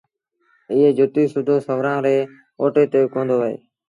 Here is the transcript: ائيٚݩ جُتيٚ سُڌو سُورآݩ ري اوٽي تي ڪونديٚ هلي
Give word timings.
ائيٚݩ 0.71 0.95
جُتيٚ 0.97 1.31
سُڌو 1.33 1.55
سُورآݩ 1.65 2.03
ري 2.05 2.17
اوٽي 2.61 2.83
تي 2.91 2.99
ڪونديٚ 3.13 3.39
هلي 3.41 3.55